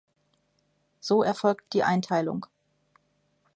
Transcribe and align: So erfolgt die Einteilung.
So 0.99 1.21
erfolgt 1.21 1.73
die 1.73 1.83
Einteilung. 1.83 2.47